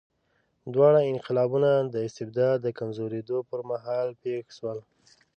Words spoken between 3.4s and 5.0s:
پر مهال پېښ شول.